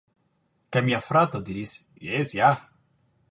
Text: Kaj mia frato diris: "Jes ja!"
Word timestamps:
Kaj 0.75 0.81
mia 0.87 1.01
frato 1.09 1.43
diris: 1.49 1.75
"Jes 2.09 2.35
ja!" 2.39 2.51